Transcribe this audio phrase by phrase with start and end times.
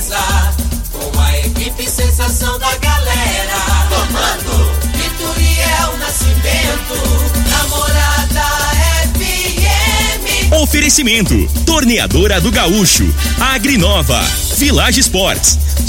[0.00, 0.18] mesa,
[0.92, 3.54] com a equipe sensação da galera.
[3.90, 6.96] Comando Vitoriel Nascimento,
[7.50, 8.46] namorada
[9.12, 10.52] FM.
[10.62, 11.34] Oferecimento:
[11.66, 14.20] Torneadora do Gaúcho, Agrinova,
[14.56, 15.58] Village Sports,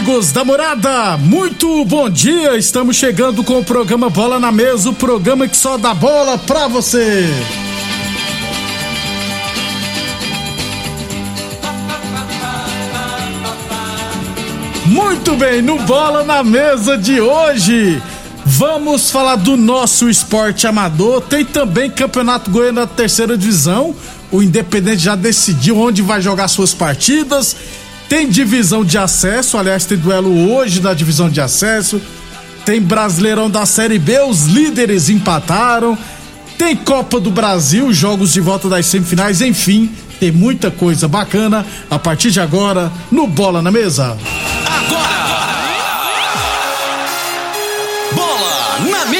[0.00, 2.56] Amigos da morada, muito bom dia.
[2.56, 6.66] Estamos chegando com o programa Bola na Mesa o programa que só dá bola pra
[6.68, 7.26] você.
[14.86, 18.02] Muito bem, no Bola na Mesa de hoje,
[18.46, 21.20] vamos falar do nosso esporte amador.
[21.20, 23.94] Tem também Campeonato Goiano da Terceira Divisão.
[24.32, 27.54] O Independente já decidiu onde vai jogar suas partidas.
[28.10, 32.02] Tem divisão de acesso, aliás, tem duelo hoje da divisão de acesso.
[32.66, 35.96] Tem Brasileirão da Série B, os líderes empataram.
[36.58, 42.00] Tem Copa do Brasil, jogos de volta das semifinais, enfim, tem muita coisa bacana a
[42.00, 44.18] partir de agora no Bola na Mesa.
[44.88, 45.19] Bola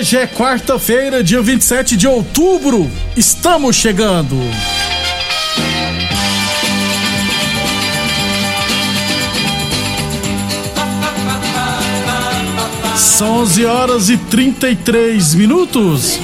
[0.00, 2.90] Hoje é quarta-feira, dia 27 de outubro.
[3.14, 4.34] Estamos chegando.
[12.96, 16.18] São 11 horas e 33 minutos.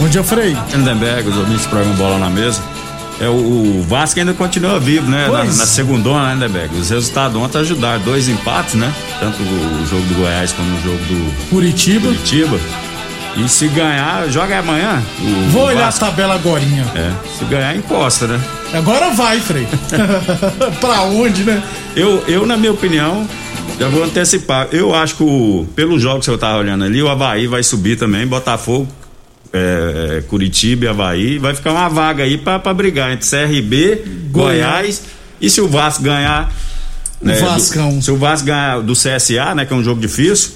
[0.00, 0.56] Bom dia, Frei.
[0.74, 2.77] Lindenberg, os ouvintes do programa Bola na Mesa.
[3.20, 5.28] É, o, Vasco ainda continua vivo, né?
[5.28, 5.58] Na, Pois.
[5.58, 6.76] na segundona, né, Lindenberg?
[6.76, 8.00] Os resultados ontem ajudaram.
[8.02, 8.92] Dois empates, né?
[9.18, 12.06] Tanto o, o jogo do Goiás como o jogo do Curitiba.
[12.08, 12.58] Curitiba.
[13.36, 15.02] E se ganhar, joga amanhã.
[15.20, 16.84] O, Vou o olhar a tabela agorinha.
[16.94, 18.40] É, se ganhar, encosta, né?
[18.72, 19.66] Agora vai, Frei.
[20.80, 21.62] pra onde, né?
[21.94, 23.26] Eu, eu, na minha opinião,
[23.78, 24.68] já vou antecipar.
[24.72, 27.96] Eu acho que, o, pelos jogos que eu tava olhando ali, o Havaí vai subir
[27.96, 28.88] também, Botafogo,
[29.52, 31.38] é, é, Curitiba e Havaí.
[31.38, 35.02] Vai ficar uma vaga aí pra, pra brigar entre CRB, Goiás.
[35.40, 36.52] E se o Vasco ganhar.
[37.22, 38.02] né, do- Vascão.
[38.02, 40.50] se o Vasco ganhar do CSA, né, que é um jogo difícil,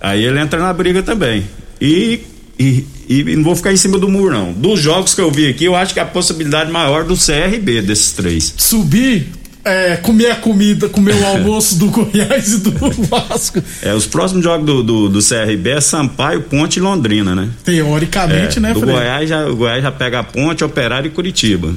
[0.00, 1.44] aí ele entra na briga também.
[1.80, 2.20] E.
[2.56, 4.52] E, e não vou ficar em cima do muro, não.
[4.52, 8.12] Dos jogos que eu vi aqui, eu acho que a possibilidade maior do CRB desses
[8.12, 8.54] três.
[8.56, 9.26] Subir,
[9.64, 12.70] é, comer a comida, comer o almoço do Goiás e do
[13.08, 13.62] Vasco.
[13.82, 17.48] É, os próximos jogos do, do, do CRB é Sampaio, Ponte e Londrina, né?
[17.64, 18.80] Teoricamente, É, né, do?
[18.80, 21.72] Goiás já, o Goiás já pega a Ponte, Operário e Curitiba.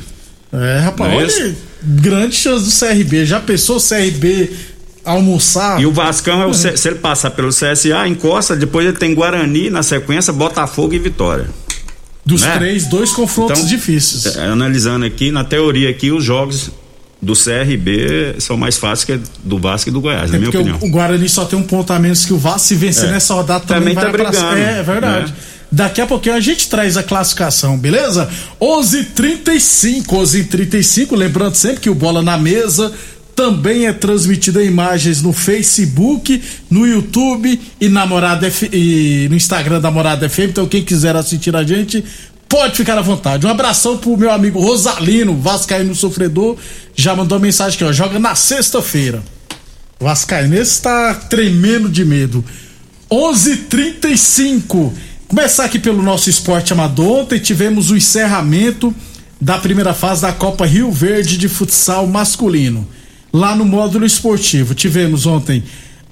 [0.52, 3.25] É, rapaz, Não é olha, grande chance do CRB.
[3.25, 4.50] Já pensou o CRB
[5.04, 5.80] almoçar?
[5.81, 9.69] E o Vascão, é o se ele passar pelo CSA, encosta, depois ele tem Guarani
[9.69, 11.48] na sequência, Botafogo e Vitória.
[12.25, 12.58] Dos né?
[12.58, 14.36] três, dois confrontos Então, difíceis.
[14.36, 16.69] É, Analisando aqui, na teoria aqui, os jogos
[17.22, 20.70] do CRB são mais fáceis que do Vasco e do Goiás, na É minha porque
[20.70, 20.80] opinião.
[20.88, 22.60] o, Guarani só tem um ponto a menos que o Vasco.
[22.68, 23.12] Se vencer É.
[23.14, 25.32] nessa rodada também, Também vai tá pra brigando, É, é verdade.
[25.32, 25.38] né?
[25.70, 28.30] Daqui a pouquinho a gente traz a classificação, beleza?
[28.62, 32.92] 11:35, 11:35, lembrando sempre que o Bola na Mesa
[33.36, 36.42] também é transmitido em imagens no Facebook,
[36.72, 38.68] no YouTube e na Morada F...
[38.74, 40.50] e no Instagram da Morada FM.
[40.50, 42.04] Então quem quiser assistir a gente
[42.48, 43.46] pode ficar à vontade.
[43.46, 46.58] Um abração pro meu amigo Rosalino, Vascaíno Sofredor,
[46.96, 49.24] já mandou mensagem aqui, ó, joga na sexta-feira.
[50.00, 52.44] O Vascainense está tremendo de medo.
[53.10, 54.94] 11:35.
[55.28, 57.22] Começar aqui pelo nosso esporte amador.
[57.22, 58.94] Ontem tivemos o encerramento
[59.40, 62.88] da primeira fase da Copa Rio Verde de futsal masculino.
[63.32, 65.64] Lá no módulo esportivo, tivemos ontem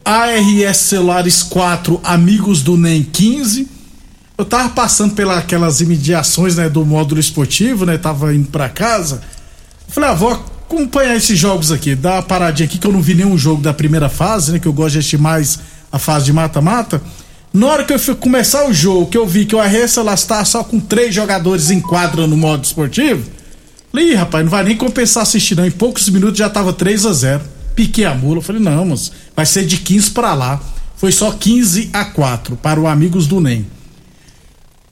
[0.04, 3.75] ARS Celulares 4, Amigos do NEM 15.
[4.38, 7.98] Eu tava passando pelas imediações, né, do módulo esportivo, né?
[7.98, 9.22] Tava indo pra casa.
[9.88, 11.96] Falei, ah, vou acompanhar esses jogos aqui.
[11.96, 14.60] Dá uma paradinha aqui que eu não vi nenhum jogo da primeira fase, né?
[14.60, 15.60] Que eu gosto de assistir mais
[15.90, 17.02] a fase de mata-mata.
[17.54, 20.14] Na hora que eu fui começar o jogo, que eu vi que o Arressa lá
[20.14, 23.24] está só com três jogadores em quadra no modo esportivo,
[23.90, 25.66] falei, rapaz, não vai nem compensar assistir não.
[25.66, 27.42] Em poucos minutos já tava 3 a 0
[27.74, 30.62] Piquei a mula, falei, não, mas vai ser de 15 para lá.
[30.98, 33.66] Foi só 15 a 4 para o Amigos do NEM.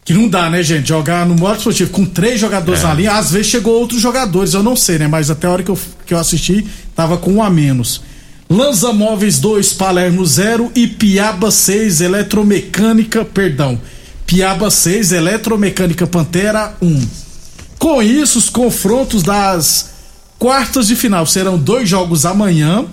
[0.05, 0.89] Que não dá, né, gente?
[0.89, 2.87] Jogar no modo esportivo com três jogadores É.
[2.87, 3.11] na linha.
[3.13, 5.07] Às vezes chegou outros jogadores, eu não sei, né?
[5.07, 6.65] Mas até a hora que eu, que eu assisti,
[6.95, 8.01] tava com um a menos.
[8.49, 13.79] Lanza Móveis 2, Palermo 0 e Piaba 6, Eletromecânica, perdão.
[14.27, 17.07] Piaba 6, Eletromecânica Pantera 1.
[17.79, 19.91] Com isso, os confrontos das
[20.37, 22.85] quartas de final serão dois jogos amanhã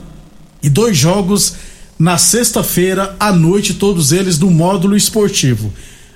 [0.62, 1.54] e dois jogos
[1.98, 5.72] na sexta-feira à noite, todos eles no módulo esportivo.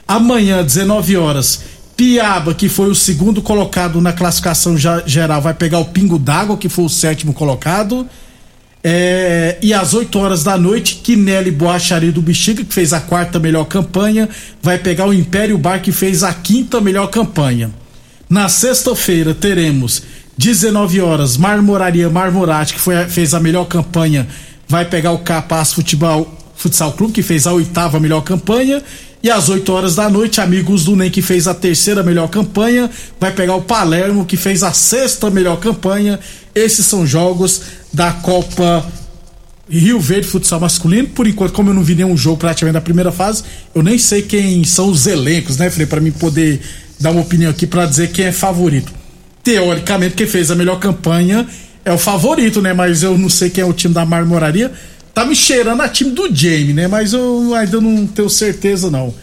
[0.06, 1.62] Amanhã, 19 horas,
[1.96, 6.68] Piaba, que foi o segundo colocado na classificação geral, vai pegar o Pingo d'Água, que
[6.68, 8.06] foi o sétimo colocado.
[8.86, 13.38] É, e às 8 horas da noite, Quinelli Boacharia do Bexiga, que fez a quarta
[13.38, 14.28] melhor campanha,
[14.62, 17.70] vai pegar o Império Bar, que fez a quinta melhor campanha.
[18.28, 20.02] Na sexta-feira teremos
[20.36, 24.26] 19 horas, Marmoraria Marmorate, que foi, fez a melhor campanha,
[24.68, 28.82] vai pegar o Capaz Futebol Futsal Clube, que fez a oitava melhor campanha.
[29.24, 32.90] E às 8 horas da noite, Amigos do NEM, que fez a terceira melhor campanha,
[33.18, 36.20] vai pegar o Palermo, que fez a sexta melhor campanha.
[36.54, 38.84] Esses são jogos da Copa
[39.66, 41.08] Rio Verde Futsal Masculino.
[41.08, 43.44] Por enquanto, como eu não vi nenhum jogo praticamente da primeira fase,
[43.74, 45.88] eu nem sei quem são os elencos, né, Felipe?
[45.88, 46.60] Pra mim poder
[47.00, 48.92] dar uma opinião aqui pra dizer quem é favorito.
[49.42, 51.46] Teoricamente, quem fez a melhor campanha
[51.82, 52.74] é o favorito, né?
[52.74, 54.70] Mas eu não sei quem é o time da Marmoraria.
[55.14, 56.88] Tá me cheirando a time do Jamie, né?
[56.88, 59.14] Mas eu ainda não tenho certeza, não.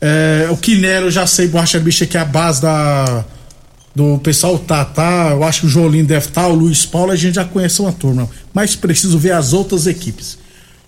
[0.00, 3.24] É, o Quinero, eu já sei, Borracha Bicha, que é a base da,
[3.94, 5.30] do pessoal tá, tá.
[5.32, 7.92] Eu acho que o Jolinho deve estar, o Luiz Paulo, a gente já conhece uma
[7.92, 8.28] turma.
[8.52, 10.38] Mas preciso ver as outras equipes.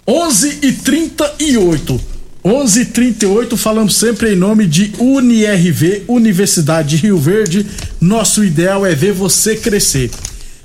[0.06, 2.00] 11 e 38
[2.43, 7.67] 11 e 38 falamos sempre em nome de UniRV, Universidade de Rio Verde.
[8.00, 10.11] Nosso ideal é ver você crescer.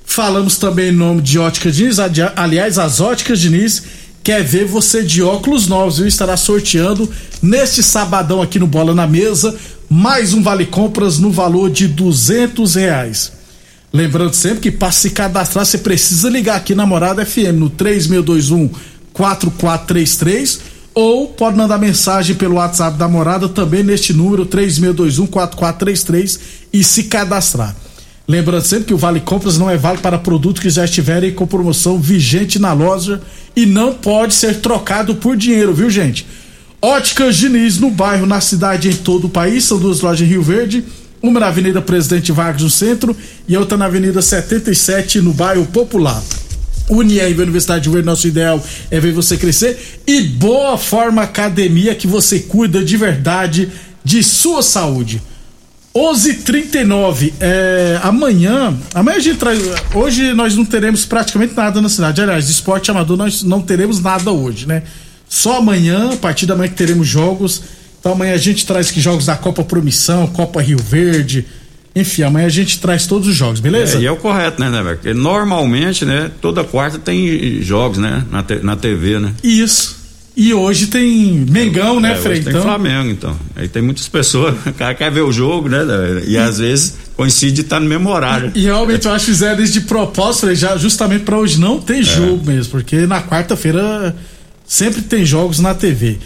[0.05, 1.97] Falamos também em nome de Ótica Diniz.
[2.35, 3.83] Aliás, as Óticas Diniz
[4.23, 6.07] quer ver você de óculos novos, viu?
[6.07, 7.09] Estará sorteando
[7.41, 9.55] neste sabadão aqui no Bola na Mesa
[9.89, 13.31] mais um Vale Compras no valor de duzentos reais.
[13.93, 18.69] Lembrando sempre que para se cadastrar você precisa ligar aqui na Morada FM no 3621
[19.13, 20.59] 4433
[20.93, 26.39] ou pode mandar mensagem pelo WhatsApp da Morada também neste número 3621 4433
[26.73, 27.75] e se cadastrar.
[28.27, 31.45] Lembrando sempre que o Vale Compras não é vale para produtos que já estiverem com
[31.45, 33.21] promoção vigente na loja
[33.55, 36.25] e não pode ser trocado por dinheiro, viu gente?
[36.81, 39.63] Óticas Diniz no bairro, na cidade em todo o país.
[39.63, 40.83] São duas lojas em Rio Verde.
[41.21, 43.15] Uma na Avenida Presidente Vargas no centro
[43.47, 46.21] e outra na Avenida 77 no bairro Popular.
[46.89, 50.01] UniRV Universidade de Verde, nosso ideal é ver você crescer.
[50.05, 53.69] E Boa Forma Academia, que você cuida de verdade
[54.03, 55.21] de sua saúde.
[55.95, 59.61] 11:39 é, amanhã, amanhã a gente traz.
[59.93, 62.21] Hoje nós não teremos praticamente nada na cidade.
[62.21, 64.83] Aliás, de esporte amador nós não teremos nada hoje, né?
[65.29, 67.61] Só amanhã, a partir da manhã que teremos jogos.
[67.99, 71.45] Então amanhã a gente traz aqui jogos da Copa Promissão, Copa Rio Verde.
[71.95, 73.97] Enfim, amanhã a gente traz todos os jogos, beleza?
[73.97, 74.97] É, e é o correto, né, né, velho?
[74.97, 79.33] Porque normalmente, né, toda quarta tem jogos, né, na, te- na TV, né?
[79.41, 79.94] Isso.
[80.37, 82.41] E hoje tem Mengão, né, É, Frei?
[82.41, 83.39] tem Então, Flamengo, então.
[83.55, 85.79] Aí tem muitas pessoas, o cara quer ver o jogo, né?
[86.27, 88.51] E às vezes coincide de estar no mesmo horário.
[88.53, 92.03] E realmente eu acho que fizeram isso de propósito, já, justamente pra hoje não ter
[92.03, 94.13] jogo mesmo, porque na quarta-feira
[94.67, 96.17] sempre tem jogos na TV.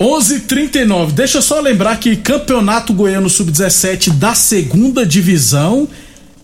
[0.00, 1.12] 11:39.
[1.12, 5.88] Deixa eu só lembrar que Campeonato Goiano Sub-17 da segunda divisão.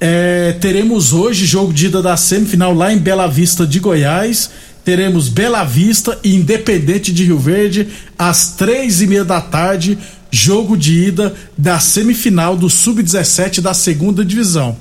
[0.02, 4.50] é, teremos hoje jogo de ida da semifinal lá em Bela Vista de Goiás.
[4.84, 9.99] Teremos Bela Vista e Independente de Rio Verde às três e meia da tarde.
[10.30, 14.76] Jogo de ida da semifinal do Sub-17 da segunda divisão.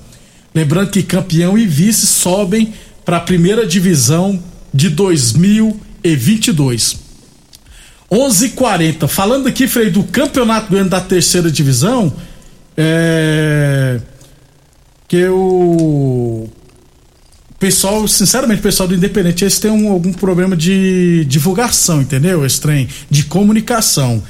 [0.53, 4.41] Lembrando que campeão e vice sobem para a primeira divisão
[4.73, 6.97] de 2022.
[8.11, 9.07] 11:40.
[9.07, 12.13] Falando aqui, Frei, do campeonato goiano da terceira divisão,
[12.77, 13.99] é
[15.09, 16.47] que o
[17.59, 22.45] pessoal, sinceramente, pessoal do Independente, eles têm um- algum problema de divulgação, entendeu?
[22.45, 24.23] Esse trem, de comunicação.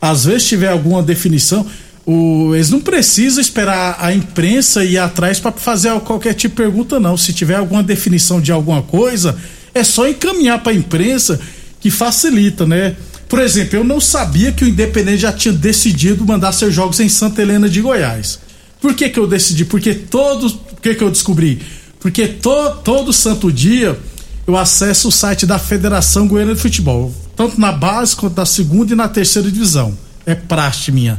[0.00, 1.66] Às vezes tiver alguma definição,
[2.04, 7.00] o- eles não precisam esperar a imprensa ir atrás para fazer qualquer tipo de pergunta,
[7.00, 7.16] não.
[7.16, 9.36] Se tiver alguma definição de alguma coisa,
[9.74, 11.40] é só encaminhar para a imprensa
[11.80, 12.94] que facilita, né?
[13.28, 17.08] Por exemplo, eu não sabia que o Independente já tinha decidido mandar seus jogos em
[17.08, 18.38] Santa Helena de Goiás.
[18.80, 19.64] Por que, que eu decidi?
[19.64, 20.52] Porque todos.
[20.52, 21.62] Por que, que eu descobri?
[22.04, 23.98] Porque to, todo santo dia
[24.46, 28.92] eu acesso o site da Federação Goiana de Futebol, tanto na base quanto na segunda
[28.92, 29.96] e na terceira divisão.
[30.26, 31.18] É praxe minha.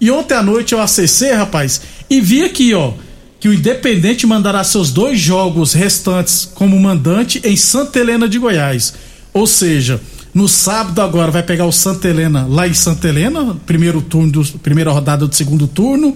[0.00, 2.92] E ontem à noite eu acessei, rapaz, e vi aqui, ó,
[3.40, 8.94] que o Independente mandará seus dois jogos restantes como mandante em Santa Helena de Goiás.
[9.34, 10.00] Ou seja,
[10.32, 14.44] no sábado agora vai pegar o Santa Helena lá em Santa Helena, primeiro turno, do,
[14.60, 16.14] primeira rodada do segundo turno.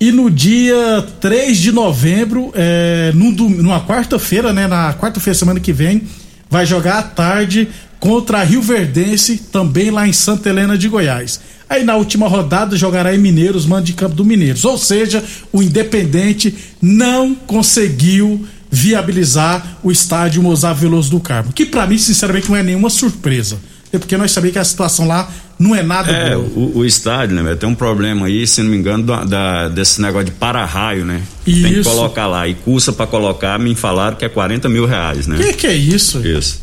[0.00, 4.66] E no dia 3 de novembro, é, num, numa quarta-feira, né?
[4.66, 6.02] Na quarta-feira, semana que vem,
[6.50, 7.68] vai jogar à tarde
[8.00, 11.40] contra a Rio Verdense, também lá em Santa Helena de Goiás.
[11.68, 14.64] Aí na última rodada jogará em Mineiros, mando de campo do Mineiros.
[14.64, 21.52] Ou seja, o Independente não conseguiu viabilizar o estádio Mozart Veloso do Carmo.
[21.52, 23.58] Que para mim, sinceramente, não é nenhuma surpresa.
[23.96, 26.48] É porque nós sabemos que a situação lá não é nada é, boa.
[26.56, 30.00] O, o estádio, né, tem um problema aí, se não me engano, da, da desse
[30.00, 31.22] negócio de para-raio, né?
[31.46, 31.62] Isso.
[31.62, 32.48] Tem que colocar lá.
[32.48, 35.36] E custa para colocar, me falaram que é 40 mil reais, né?
[35.36, 36.26] Que que é isso?
[36.26, 36.62] Isso.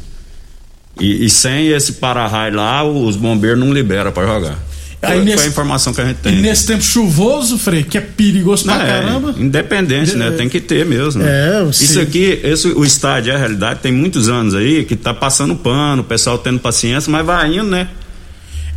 [1.00, 4.60] E, e sem esse para-raio lá, os bombeiros não liberam para jogar.
[5.02, 6.38] Aí foi, nesse, foi a informação que a gente tem.
[6.38, 9.34] E nesse tempo chuvoso, Frei, que é perigoso pra é, caramba.
[9.38, 10.32] Independente, né?
[10.32, 11.24] Tem que ter mesmo.
[11.24, 15.14] É, Isso aqui, esse, o estádio, é a realidade, tem muitos anos aí que tá
[15.14, 17.88] passando pano, o pessoal tendo paciência, mas vai indo, né?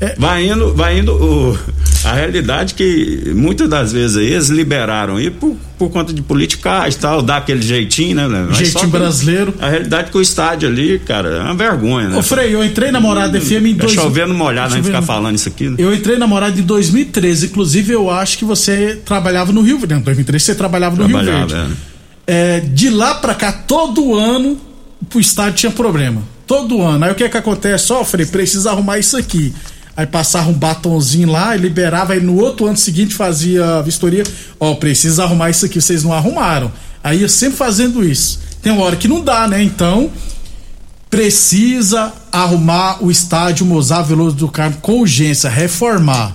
[0.01, 0.15] É.
[0.19, 1.13] Vai indo, vai indo.
[1.13, 1.59] O,
[2.05, 6.99] a realidade que muitas das vezes aí eles liberaram aí por, por conta de politicagem
[6.99, 8.47] e tal, dá aquele jeitinho, né?
[8.49, 9.55] Mas jeitinho brasileiro.
[9.59, 12.19] A realidade é que o estádio ali, cara, é uma vergonha, né?
[12.19, 13.75] Ô, Frei, eu entrei na Morada FM em.
[13.75, 13.95] Tá dois...
[13.95, 14.83] chovendo molhado, né?
[14.83, 15.69] Ficar falando isso aqui.
[15.69, 15.77] Né?
[15.79, 19.95] Eu entrei na Morada em 2013, inclusive eu acho que você trabalhava no Rio Verde.
[19.95, 21.73] Em 2013 você trabalhava no trabalhava, Rio Verde.
[21.73, 21.95] É.
[22.27, 24.59] É, de lá pra cá, todo ano,
[25.15, 26.23] o estádio tinha problema.
[26.47, 27.05] Todo ano.
[27.05, 27.93] Aí o que é que acontece?
[27.93, 29.55] Ó, oh, Frei, precisa arrumar isso aqui
[29.97, 34.25] aí passava um batonzinho lá e liberava, aí no outro ano seguinte fazia vistoria,
[34.59, 36.73] ó, oh, precisa arrumar isso aqui, vocês não arrumaram.
[37.03, 38.41] Aí eu sempre fazendo isso.
[38.63, 39.63] Tem uma hora que não dá, né?
[39.63, 40.11] Então,
[41.11, 46.35] precisa arrumar o estádio Mozart Veloso do Carmo com urgência, reformar.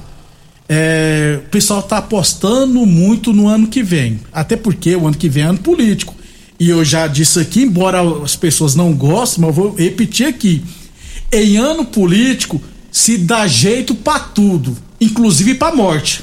[0.69, 5.27] É, o pessoal tá apostando muito no ano que vem, até porque o ano que
[5.27, 6.15] vem é ano político.
[6.59, 10.63] E eu já disse aqui, embora as pessoas não gostem, mas eu vou repetir aqui.
[11.31, 12.61] Em ano político,
[12.99, 16.21] se dá jeito para tudo, inclusive para morte.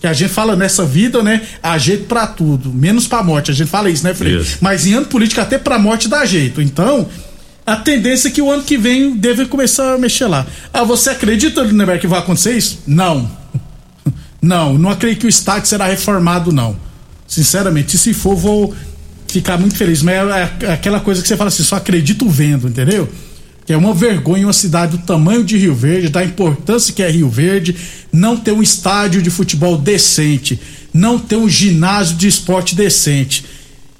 [0.00, 1.40] Que a gente fala nessa vida, né?
[1.62, 3.52] Há jeito para tudo, menos para morte.
[3.52, 4.36] A gente fala isso, né, Frei?
[4.36, 4.58] Isso.
[4.60, 6.60] Mas em ano político até para morte dá jeito.
[6.60, 7.08] Então,
[7.64, 10.44] a tendência é que o ano que vem deve começar a mexer lá.
[10.74, 12.80] Ah, você acredita, Lindenberg, que vai acontecer isso?
[12.86, 13.30] Não.
[14.42, 16.76] Não, não acredito que o estádio será reformado, não.
[17.26, 18.74] Sinceramente, se for, vou
[19.26, 20.02] ficar muito feliz.
[20.02, 23.08] Mas é, é aquela coisa que você fala assim, só acredito vendo, entendeu?
[23.66, 27.10] Que é uma vergonha uma cidade do tamanho de Rio Verde, da importância que é
[27.10, 27.74] Rio Verde,
[28.12, 30.60] não ter um estádio de futebol decente,
[30.94, 33.44] não ter um ginásio de esporte decente.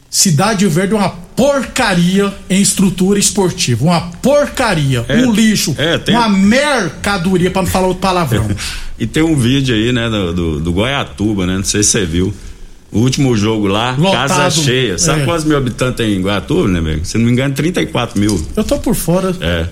[0.08, 5.98] Cidade Rio Verde é uma porcaria em estrutura esportiva, uma porcaria, é, um lixo, é,
[5.98, 6.14] tem...
[6.14, 8.48] uma mercadoria, para não falar outro palavrão.
[8.98, 12.06] e tem um vídeo aí, né, do, do, do Goiatuba, né, não sei se você
[12.06, 12.32] viu,
[12.92, 14.98] o último jogo lá, Lotado, casa cheia.
[14.98, 15.24] Sabe é.
[15.24, 17.04] quantos mil habitantes tem em Guatuba, né, amigo?
[17.04, 18.40] Se não me engano, 34 mil.
[18.54, 19.34] Eu tô por fora.
[19.40, 19.66] É.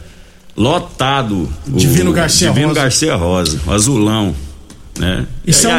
[0.56, 1.49] Lotado.
[1.66, 2.80] Divino o, Garcia Divino Rosa.
[2.80, 4.35] Garcia Rosa, azulão
[4.99, 5.26] né?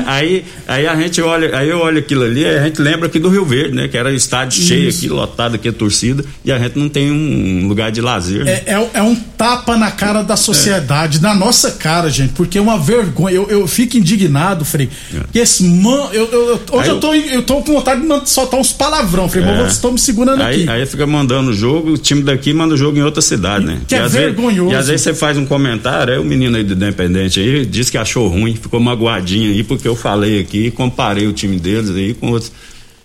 [0.05, 3.17] Aí, é aí, a gente olha, aí eu olho aquilo ali, a gente lembra aqui
[3.17, 3.88] do Rio Verde, né?
[3.88, 4.67] Que era estádio Isso.
[4.67, 8.45] cheio aqui, lotado aqui a torcida, e a gente não tem um lugar de lazer.
[8.45, 8.62] Né?
[8.65, 11.22] É, é, é, um tapa na cara da sociedade, é.
[11.22, 13.36] na nossa cara, gente, porque é uma vergonha.
[13.36, 14.89] Eu, eu fico indignado, Frei.
[15.13, 15.22] É.
[15.31, 18.60] Que esse man, eu, eu, hoje eu, eu, tô, eu tô com vontade de soltar
[18.60, 19.57] uns palavrão, Frei, mas é.
[19.62, 20.69] vocês estão me segurando aí, aqui.
[20.69, 23.81] Aí fica mandando o jogo, o time daqui manda o jogo em outra cidade, né?
[23.88, 24.69] Que e é vergonhoso.
[24.69, 27.65] Vezes, e às vezes você faz um comentário, aí o menino aí do Independente aí
[27.65, 31.59] diz que achou ruim, ficou magoadinho aí, porque que eu falei aqui, comparei o time
[31.59, 32.51] deles aí com outros,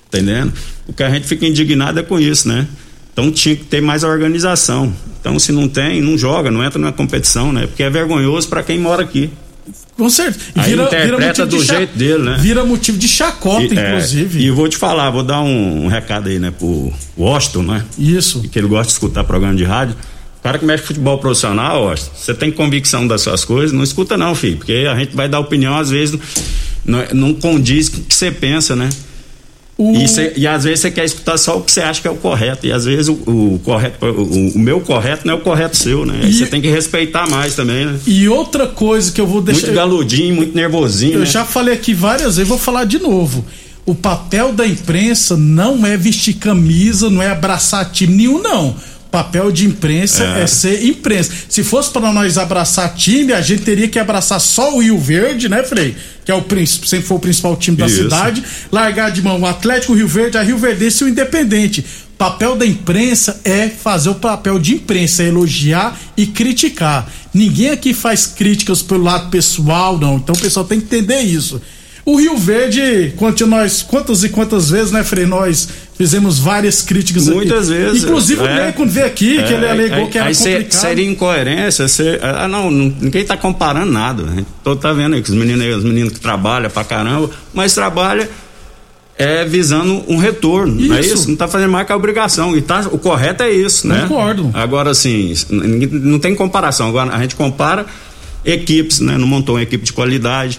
[0.08, 0.52] entendendo?
[0.86, 2.66] O que a gente fica indignado é com isso, né?
[3.12, 4.92] Então tinha que ter mais organização.
[5.20, 7.66] Então se não tem, não joga, não entra na competição, né?
[7.66, 9.30] Porque é vergonhoso para quem mora aqui.
[9.96, 10.40] Com certeza.
[10.56, 12.38] Vira, Aí interpreta do de jeito dele, né?
[12.40, 14.38] Vira motivo de chacota, e, é, inclusive.
[14.38, 17.84] É, e vou te falar, vou dar um, um, recado aí, né, pro Washington, né?
[17.98, 18.40] Isso.
[18.48, 19.94] Que ele gosta de escutar programa de rádio.
[20.40, 24.16] O cara que mexe futebol profissional, Washington, você tem convicção das suas coisas, não escuta
[24.16, 26.18] não, filho, porque a gente vai dar opinião às vezes
[26.82, 28.88] não, não condiz com o que você pensa, né?
[29.76, 29.94] O...
[29.96, 32.10] E, cê, e, às vezes você quer escutar só o que você acha que é
[32.10, 32.66] o correto.
[32.66, 36.04] E às vezes o, o correto, o, o, meu correto não é o correto seu,
[36.04, 36.20] né?
[36.22, 37.98] E você tem que respeitar mais também, né?
[38.06, 39.68] E outra coisa que eu vou deixar.
[39.68, 41.14] Muito galudinho, muito nervosinho.
[41.14, 41.26] Eu né?
[41.26, 43.44] já falei aqui várias vezes, vou falar de novo.
[43.86, 48.76] O papel da imprensa não é vestir camisa, não é abraçar time nenhum, não
[49.10, 51.32] papel de imprensa é, é ser imprensa.
[51.48, 55.48] Se fosse para nós abraçar time, a gente teria que abraçar só o Rio Verde,
[55.48, 55.96] né, Frei?
[56.24, 57.96] Que é o sempre foi o principal time da Isso.
[57.96, 61.84] cidade, largar de mão o Atlético, o Rio Verde, a Rio Verde e o Independente.
[62.16, 67.10] papel da imprensa é fazer o papel de imprensa, é elogiar e criticar.
[67.32, 70.16] Ninguém aqui faz críticas pelo lado pessoal, não.
[70.16, 71.60] Então o pessoal tem que entender isso.
[72.04, 77.28] O Rio Verde, quanto nós, quantas e quantas vezes, né, Frei, nós fizemos várias críticas
[77.28, 77.78] Muitas aqui.
[77.78, 78.04] vezes.
[78.04, 80.72] Inclusive é, o quando veio aqui, é, que ele alegou aí, que era aí complicado.
[80.80, 84.24] seria incoerência, ser, ah, não, ninguém tá comparando nada.
[84.34, 87.74] Gente todo tá vendo aí que os meninos, os meninos que trabalham pra caramba, mas
[87.74, 88.28] trabalha
[89.18, 91.14] é visando um retorno, não é Isso.
[91.14, 91.28] isso?
[91.28, 92.56] Não tá fazendo mais que a obrigação.
[92.56, 94.06] E tá, o correto é isso, né?
[94.08, 94.50] Concordo.
[94.54, 96.88] Agora, assim, não tem comparação.
[96.88, 97.84] Agora, a gente compara
[98.42, 99.18] equipes, né?
[99.18, 100.58] Não montou uma equipe de qualidade.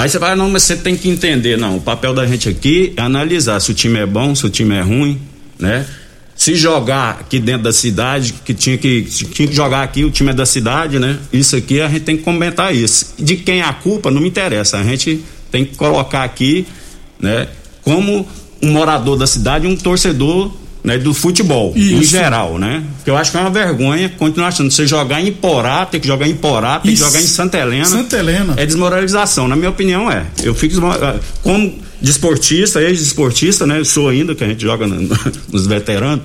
[0.00, 1.76] Aí você vai, não, mas você tem que entender, não.
[1.76, 4.74] O papel da gente aqui é analisar se o time é bom, se o time
[4.74, 5.20] é ruim,
[5.58, 5.84] né?
[6.34, 10.30] Se jogar aqui dentro da cidade, que tinha que, tinha que jogar aqui, o time
[10.30, 11.18] é da cidade, né?
[11.30, 13.12] Isso aqui a gente tem que comentar isso.
[13.18, 14.78] De quem é a culpa não me interessa.
[14.78, 16.66] A gente tem que colocar aqui,
[17.20, 17.46] né?
[17.82, 18.26] Como
[18.62, 20.50] um morador da cidade, um torcedor
[20.82, 22.10] né, do futebol, em Isso.
[22.10, 22.82] geral, né?
[22.96, 24.70] Porque eu acho que é uma vergonha continuar achando.
[24.70, 27.02] Você jogar em Porá, tem que jogar em Porá, tem Isso.
[27.04, 27.84] que jogar em Santa Helena.
[27.84, 28.54] Santa Helena.
[28.56, 30.24] É desmoralização, na minha opinião é.
[30.42, 33.78] Eu fico ah, como desportista, ex-desportista, né?
[33.78, 35.06] Eu sou ainda, que a gente joga no-
[35.52, 36.24] nos veteranos.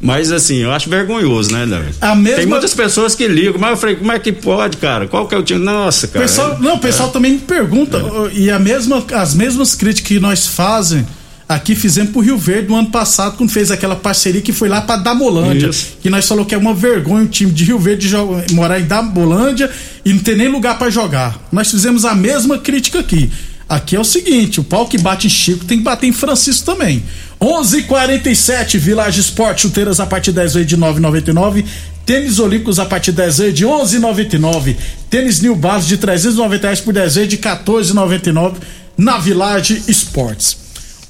[0.00, 1.94] Mas assim, eu acho vergonhoso, né, David?
[2.22, 5.06] Mesma- Tem muitas pessoas que ligam, mas eu falei, como é que pode, cara?
[5.06, 5.60] Qual que é o time?
[5.64, 6.26] Nossa, cara.
[6.26, 10.08] Pessoal, é- não, o pessoal também me pergunta, ó, e a mesma, as mesmas críticas
[10.08, 11.06] que nós fazem
[11.48, 14.80] aqui fizemos pro Rio Verde no ano passado, quando fez aquela parceria que foi lá
[14.80, 15.68] pra Damolândia.
[15.68, 15.96] Isso.
[16.00, 18.10] Que nós falou que é uma vergonha o time de Rio Verde
[18.52, 19.70] morar em Damolândia
[20.04, 21.38] e não ter nem lugar pra jogar.
[21.52, 23.30] Nós fizemos a mesma crítica aqui.
[23.66, 26.66] Aqui é o seguinte, o pau que bate em Chico tem que bater em Francisco
[26.66, 27.02] também.
[27.40, 31.64] 11:47 Village Esporte, chuteiras a partir de 10 vezes de 9,99.
[32.04, 34.76] Tênis Olímpicos a partir de 10 vezes de 11,99.
[35.08, 38.56] Tênis New Balance de 390 reais por 10 vezes de 14,99
[38.96, 40.63] na Village Esportes.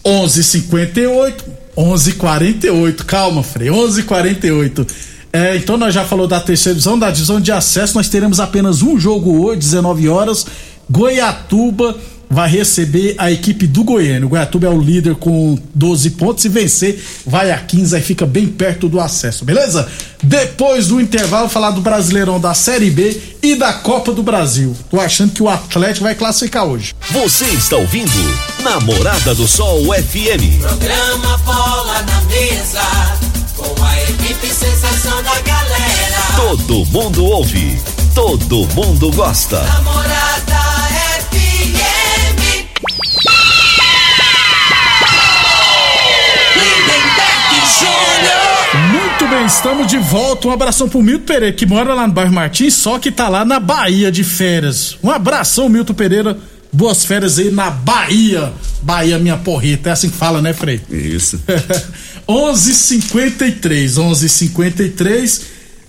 [0.04, 1.44] 11:58,
[1.76, 3.04] 11:48.
[3.04, 3.68] Calma, Frei.
[3.70, 4.86] 11:48.
[5.32, 8.82] É, então nós já falou da terceira divisão, da divisão de acesso, nós teremos apenas
[8.82, 10.46] um jogo hoje, 19 horas.
[10.88, 11.96] Goiatuba
[12.34, 14.26] vai receber a equipe do Goiânia.
[14.26, 16.42] O Goiatuba é o líder com 12 pontos.
[16.42, 19.88] Se vencer, vai a 15, aí fica bem perto do acesso, beleza?
[20.22, 24.76] Depois do intervalo, falar do Brasileirão da Série B e da Copa do Brasil.
[24.90, 26.92] Tô achando que o Atlético vai classificar hoje.
[27.12, 28.10] Você está ouvindo
[28.62, 30.58] Namorada do Sol FM.
[30.60, 32.82] Programa Bola na Mesa,
[33.56, 36.18] com a equipe sensação da galera.
[36.36, 37.78] Todo mundo ouve,
[38.12, 39.62] todo mundo gosta.
[39.62, 40.73] Namorada
[48.90, 50.48] Muito bem, estamos de volta.
[50.48, 53.44] Um abração pro Milton Pereira, que mora lá no bairro Martins, só que tá lá
[53.44, 54.96] na Bahia de férias.
[55.02, 56.36] Um abração, Milton Pereira.
[56.72, 58.52] Boas férias aí na Bahia.
[58.82, 59.90] Bahia, minha porreta.
[59.90, 60.80] É assim que fala, né, Frei?
[60.90, 61.40] Isso.
[62.28, 65.40] 11:53, 11:53.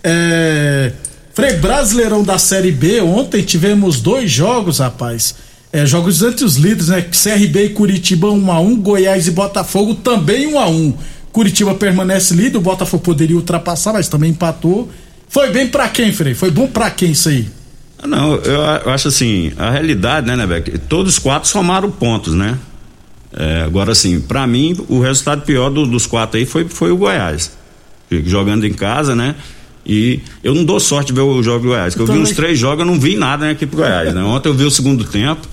[0.03, 0.91] É...
[1.33, 3.01] Frei Brasileirão da Série B.
[3.01, 5.35] Ontem tivemos dois jogos, rapaz.
[5.73, 7.01] É, jogos entre os líderes, né?
[7.01, 10.93] CRB e Curitiba 1 a 1, Goiás e Botafogo também 1 a 1.
[11.35, 14.89] Curitiba permanece líder, o Botafogo poderia ultrapassar, mas também empatou.
[15.27, 16.33] Foi bem pra quem, Frei?
[16.33, 17.45] Foi bom pra quem isso aí?
[18.01, 20.77] Ah, Não, eu, acho assim, a realidade, né, Nebeck?
[20.87, 22.57] Todos os quatro somaram pontos, né?
[23.35, 26.95] É, agora, assim, pra mim, o resultado pior do- dos quatro aí foi, foi o
[26.95, 27.51] Goiás.
[28.09, 29.35] Jogando em casa, né?
[29.85, 32.31] E eu não dou sorte de ver o jogo do Goiás, porque eu vi uns
[32.31, 34.23] três jogos, eu não vi nada na equipe do Goiás, né?
[34.23, 35.45] Ontem eu vi o segundo tempo,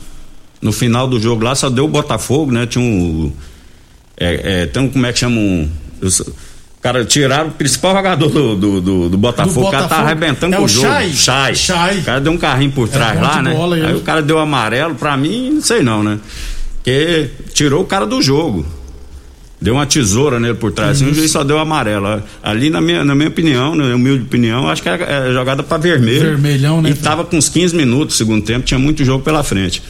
[0.60, 2.66] no final do jogo lá só deu o Botafogo, né?
[2.66, 3.32] Tinha um.
[4.16, 5.68] É, é, um, como é que chama um.
[6.80, 10.58] Cara, tiraram o principal jogador do, do, do, do Botafogo, o cara tá arrebentando É
[10.58, 10.88] com o jogo.
[10.88, 11.14] Chay?
[11.14, 11.54] Chay.
[11.54, 11.98] Chay.
[11.98, 13.54] O cara deu um carrinho por trás bom lá, né?
[13.54, 13.86] bola, ele.
[13.86, 16.18] Aí o cara deu amarelo, pra mim, não sei não, né?
[16.76, 18.66] Porque tirou o cara do jogo.
[19.60, 22.20] Deu uma tesoura nele por trás, assim, o juiz só deu amarelo.
[22.42, 25.62] Ali, na minha, na minha opinião, na minha humilde opinião, acho que é, é jogada
[25.62, 26.20] pra vermelho.
[26.20, 29.80] Vermelhão, né, E tava com uns 15 minutos, segundo tempo, tinha muito jogo pela frente.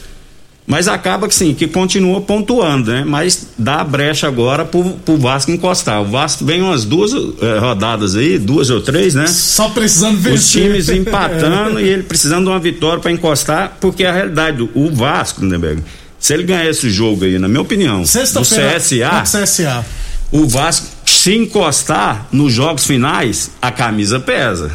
[0.65, 3.03] Mas acaba que sim, que continua pontuando, né?
[3.05, 6.01] Mas dá a brecha agora pro, pro Vasco encostar.
[6.01, 9.27] O Vasco vem umas duas eh, rodadas aí, duas ou três, né?
[9.27, 10.39] Só precisando vencer.
[10.39, 14.69] Os times empatando e ele precisando de uma vitória para encostar, porque a realidade, do-
[14.73, 15.83] o Vasco, Lindenberg,
[16.17, 18.79] se ele ganhar esse jogo aí, na minha opinião, do Sexta-feira.
[18.79, 19.85] CSA, contra o CSA.
[20.31, 24.71] o Vasco, se encostar nos jogos finais, a camisa pesa.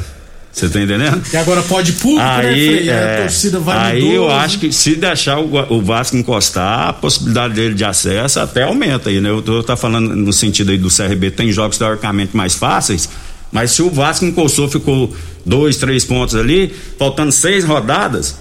[0.58, 1.22] Você tá entendendo?
[1.32, 2.90] E agora pode público, né, Aí, Frei?
[2.90, 6.92] a é, torcida vai aí eu acho que se deixar o, o Vasco encostar, a
[6.92, 9.30] possibilidade dele de acesso até aumenta aí, né?
[9.30, 13.08] Eu tô tá falando no sentido aí do CRB, tem jogos teoricamente mais fáceis,
[13.52, 18.36] mas se o Vasco encostou, ficou dois, três pontos ali, faltando seis rodadas,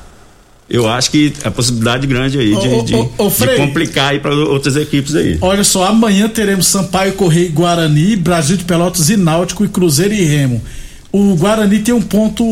[0.69, 3.55] eu acho que a possibilidade grande aí de, Ô, de, ô, ô, de Frei.
[3.55, 5.37] complicar aí para outras equipes aí.
[5.39, 10.13] Olha só, amanhã teremos Sampaio, Correia e Guarani, Brasil de Pelotas e Náutico e Cruzeiro
[10.13, 10.61] e Remo.
[11.11, 12.43] O Guarani tem um ponto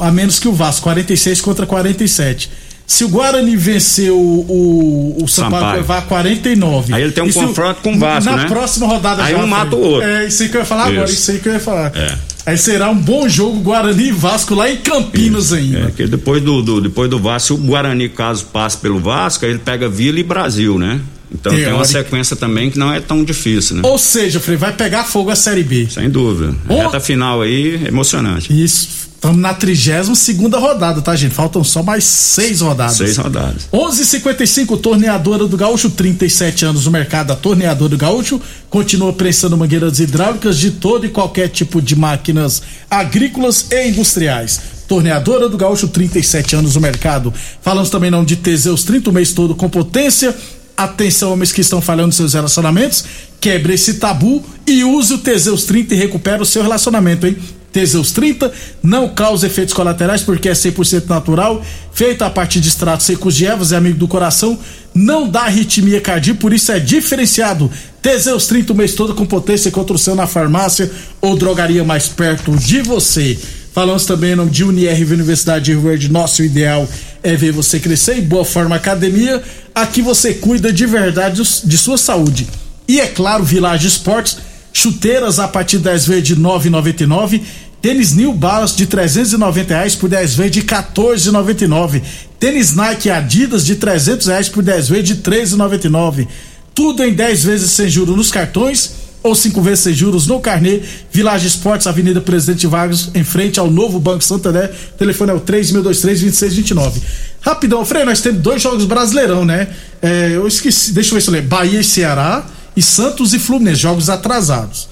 [0.00, 2.50] a menos que o Vasco, 46 contra 47.
[2.86, 5.84] Se o Guarani vencer o, o, o Sampaio, Sampaio.
[5.84, 6.94] vai a 49.
[6.94, 8.44] Aí ele tem um E se o- confronto com o Vasco, Na né?
[8.46, 10.08] próxima rodada Aí já, um mata o outro.
[10.08, 11.14] É isso aí que eu ia falar agora, Isso.
[11.14, 11.90] isso aí que eu ia falar.
[11.96, 12.16] É.
[12.46, 15.78] Aí será um bom jogo Guarani e Vasco lá em Campinas ainda.
[15.80, 19.44] É, porque depois do, do- depois do Vasco, se o Guarani, caso passe pelo Vasco,
[19.44, 21.00] aí ele pega Vila e Brasil, né?
[21.32, 21.98] Então tem uma Teórica.
[22.04, 23.82] sequência também que não é tão difícil, né?
[23.84, 25.88] Ou seja, Frei, vai pegar fogo a Série B.
[25.90, 26.54] Sem dúvida.
[26.68, 28.52] Ô- Reta final aí, emocionante.
[28.52, 29.06] Isso.
[29.16, 31.34] Estamos na 32 segunda rodada, tá, gente?
[31.34, 32.98] Faltam só mais seis rodadas.
[32.98, 33.66] Seis rodadas.
[33.72, 37.32] 11:55 Torneadora do Gaúcho, 37 anos no mercado.
[37.32, 42.62] A Torneadora do Gaúcho continua prestando mangueiras hidráulicas de todo e qualquer tipo de máquinas
[42.90, 44.60] agrícolas e industriais.
[44.86, 47.32] Torneadora do Gaúcho, 37 anos no mercado.
[47.62, 50.32] Falamos também não de Teseus 30 o mês todo com potência.
[50.76, 53.04] Atenção, homens que estão falhando seus relacionamentos.
[53.40, 57.36] Quebre esse tabu e use o Teseus 30 e recupera o seu relacionamento, hein?
[57.72, 58.50] Teseus 30
[58.82, 61.62] não causa efeitos colaterais porque é 100% natural,
[61.92, 64.58] feito a partir de extratos secos de ervas, é amigo do coração,
[64.94, 67.70] não dá arritmia cardíaca, por isso é diferenciado.
[68.00, 72.08] Teseus 30 o mês todo com potência contra o seu na farmácia ou drogaria mais
[72.08, 73.38] perto de você.
[73.74, 76.10] Falamos também em nome de Unirv Universidade de Rio Verde.
[76.10, 76.88] Nosso ideal
[77.22, 79.42] é ver você crescer em boa forma academia.
[79.76, 82.48] Aqui você cuida de verdade de sua saúde.
[82.88, 84.38] E é claro, Village Esportes,
[84.72, 87.42] chuteiras a partir de 10 vezes de 9,99.
[87.82, 92.02] Tênis New Balance de 390 reais por 10 vezes de 14,99.
[92.40, 96.26] Tênis Nike Adidas de 300 reais por 10 vezes de 13,99.
[96.74, 100.80] Tudo em 10 vezes sem juros nos cartões ou 5 vezes sem juros no carnê.
[101.10, 104.72] Village Esportes, Avenida Presidente Vargas, em frente ao novo Banco Santander.
[104.94, 107.02] O telefone é o 3623-2629.
[107.40, 109.68] Rapidão, Frei, nós temos dois jogos brasileirão, né?
[110.02, 111.48] É, eu esqueci, deixa eu ver se eu lembro.
[111.48, 112.44] Bahia e Ceará
[112.76, 114.88] e Santos e Fluminense, jogos atrasados.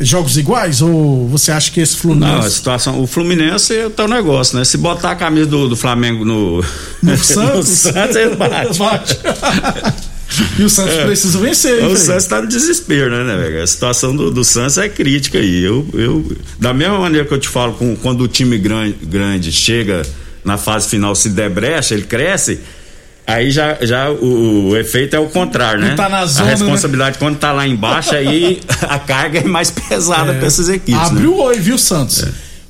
[0.00, 3.00] Jogos iguais ou você acha que esse Não, a Fluminense situação.
[3.00, 4.64] O Fluminense é o teu negócio, né?
[4.64, 6.64] Se botar a camisa do, do Flamengo no.
[7.00, 8.76] no Santos, Santos, ele bate.
[8.76, 9.18] Bate.
[10.58, 11.96] E o Santos precisa vencer, hein, O?
[11.96, 13.62] Santos tá no desespero, né, né, velho?
[13.62, 15.62] A situação do, do Santos é crítica aí.
[15.62, 19.52] Eu, eu, da mesma maneira que eu te falo, com, quando o time grande, grande
[19.52, 20.02] chega
[20.44, 22.60] na fase final, se der brecha, ele cresce.
[23.26, 25.94] Aí já, já o, o efeito é o contrário, né?
[25.94, 30.34] Tá na zona, a responsabilidade quando tá lá embaixo, aí a carga é mais pesada
[30.34, 31.00] pra essas equipes.
[31.00, 31.36] Abriu né?
[31.36, 32.24] o oi, viu, Santos?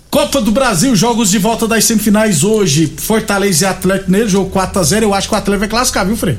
[0.09, 2.93] Copa do Brasil, jogos de volta das semifinais hoje.
[2.97, 5.03] Fortaleza e Atlético nele, jogo 4x0.
[5.03, 6.39] Eu acho que o Atlético vai classificar, viu, Frei?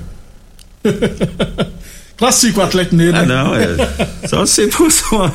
[2.17, 3.27] Classifica o Atlético nele, Ah, né?
[3.27, 3.67] não, é.
[4.27, 5.33] Só se fosse uma.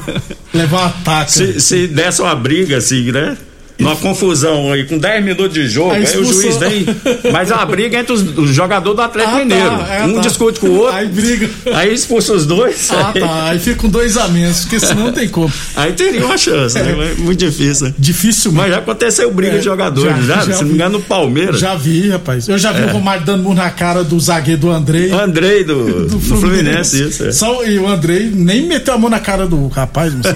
[0.55, 1.33] Levar um ataque.
[1.33, 3.37] Se, se desse uma briga assim, né?
[3.81, 6.87] Uma confusão aí, com 10 minutos de jogo, Aí o juiz vem.
[7.33, 9.71] Mas é uma briga entre os, os jogadores do Atlético Ah, tá, Mineiro.
[9.91, 10.21] é, um tá.
[10.21, 10.95] discute com o outro.
[10.97, 11.51] Aí briga.
[11.75, 12.91] Aí expulsa os dois.
[12.91, 13.45] Ah, aí, tá.
[13.49, 15.53] Aí fica com dois a menos, porque senão não tem como.
[15.77, 16.91] aí teria uma chance, né?
[17.17, 17.87] É muito difícil.
[17.89, 17.95] né?
[17.99, 20.99] Difícil Mas já aconteceu briga É, de jogadores, já- já, já se não me engano,
[20.99, 21.59] no Palmeiras.
[21.61, 22.49] Já vi, rapaz.
[22.49, 25.11] Eu já vi o Romário dando murro na cara do zagueiro do Andrei.
[25.13, 27.25] Andrei do, do Fluminense, isso.
[27.25, 27.33] É.
[27.33, 30.13] Só, e o Andrei nem meteu a mão na cara do rapaz.
[30.15, 30.35] mas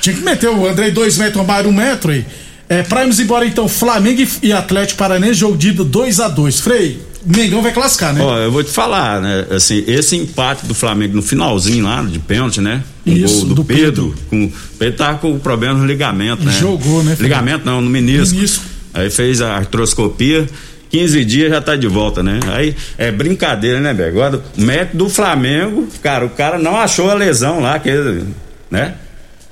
[0.00, 2.24] tinha que meter o Andrei dois metros, Romário um metro aí.
[2.68, 6.60] É, pra irmos embora então, Flamengo e- Atlético Paranense, jogo de ida 2x2.
[6.60, 8.20] Frei, Mengão vai classificar, né?
[8.22, 9.46] Ó, eu vou te falar, né?
[9.50, 12.82] Assim, esse empate do Flamengo no finalzinho lá, de pênalti, né?
[13.06, 14.14] O Isso, gol do, do Pedro.
[14.14, 14.14] Pedro.
[14.28, 16.52] Com, o Pedro tava com problema no ligamento, né?
[16.52, 17.22] Jogou, né, Felipe?
[17.22, 18.34] Ligamento não, no menisco.
[18.36, 18.64] Menisco.
[18.94, 20.46] Aí fez a artroscopia.
[20.90, 22.40] 15 dias já tá de volta, né?
[22.48, 24.08] Aí é brincadeira, né, velho?
[24.10, 28.24] Agora, o médico do Flamengo, cara, o cara não achou a lesão lá, que ele,
[28.70, 28.94] né?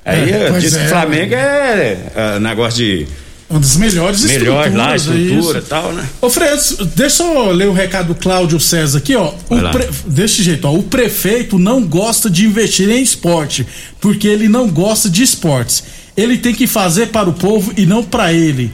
[0.09, 3.07] Aí É, diz que o Flamengo é, é negócio de
[3.49, 6.05] Uma das melhores melhor lá, é estrutura e tal, né?
[6.21, 6.61] Ô Fred,
[6.95, 9.33] deixa eu ler o recado do Cláudio César aqui, ó.
[9.71, 10.73] Pre- Desse jeito, ó.
[10.73, 13.65] O prefeito não gosta de investir em esporte,
[14.01, 15.83] porque ele não gosta de esportes.
[16.15, 18.71] Ele tem que fazer para o povo e não para ele.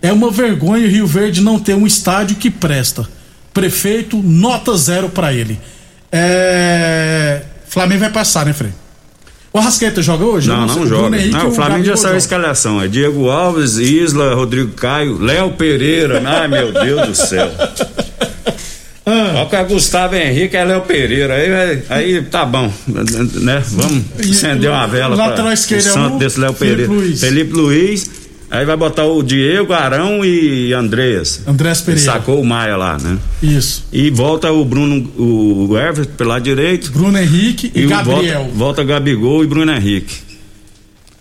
[0.00, 3.08] É uma vergonha o Rio Verde não ter um estádio que presta.
[3.52, 5.58] Prefeito, nota zero para ele.
[6.12, 7.42] É...
[7.68, 8.70] Flamengo vai passar, né, Frei?
[9.56, 10.48] O Rasqueta joga hoje?
[10.48, 11.16] Não, não O Bruno joga.
[11.16, 12.82] Henrique Não, o Flamengo já saiu a escalação.
[12.82, 16.20] É Diego Alves, Isla, Rodrigo Caio, Léo Pereira.
[16.26, 17.50] Ai, meu Deus do céu.
[19.06, 19.32] Ah.
[19.36, 21.34] Olha que é Gustavo Henrique é Léo Pereira.
[21.34, 22.70] Aí, vai- aí tá bom.
[22.86, 23.62] Né?
[23.70, 26.76] Vamos acender uma vela o para lateral o esquerdo é santo o desse Léo Felipe
[26.82, 26.92] Pereira.
[26.92, 27.20] Luiz.
[27.20, 28.10] Felipe Luiz.
[28.50, 31.40] Aí vai botar o Diego, Arão e Andreas.
[31.46, 32.12] Andrés Pereira.
[32.12, 33.18] Sacou o Maia lá, né?
[33.42, 33.84] Isso.
[33.92, 36.92] E volta o Bruno, o Everton pelo lado direito.
[36.92, 38.38] Bruno Henrique e, E Gabriel.
[38.42, 40.14] volta, volta Gabigol e Bruno Henrique.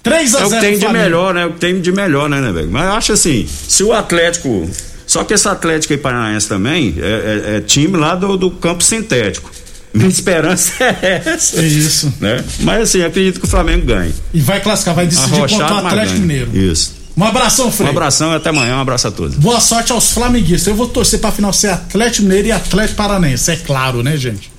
[0.03, 1.45] 3 a É o 0 que tem de melhor, né?
[1.47, 2.69] O que tem de melhor, né, né, velho?
[2.69, 4.69] Mas eu acho assim, se o Atlético,
[5.07, 8.83] Só que esse Atlético aí Paranaense também é, é, é time lá do, do campo
[8.83, 9.49] sintético.
[9.95, 11.59] Minha esperança é essa.
[11.59, 12.13] É isso.
[12.19, 12.43] Né?
[12.59, 14.13] Mas assim, acredito que o Flamengo ganhe.
[14.31, 16.19] E vai classificar, vai decidir Arrochado, contra o Atlético.
[16.19, 16.55] Mineiro.
[16.55, 17.04] Isso.
[17.17, 17.89] Um abração, Um Frei.
[17.89, 18.77] abração e até amanhã.
[18.77, 19.35] Um abraço a todos.
[19.37, 20.67] Boa sorte aos flamenguistas.
[20.67, 23.51] Eu vou torcer pra final ser Atlético Mineiro e Atlético Paranense.
[23.51, 24.51] É claro, né, gente?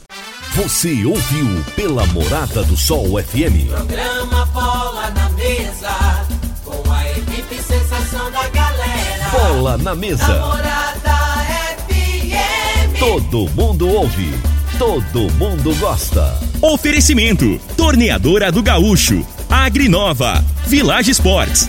[0.54, 3.68] Você ouviu pela Morada do Sol FM.
[3.68, 6.24] Programa Bola na Mesa,
[6.64, 9.28] com a equipe sensação da galera.
[9.32, 10.26] Bola na mesa.
[10.26, 11.16] Namorada
[11.88, 12.98] FM.
[12.98, 14.32] Todo mundo ouve.
[14.78, 16.38] Todo mundo gosta.
[16.62, 21.68] Oferecimento: Torneadora do Gaúcho, Agrinova, Village Sports,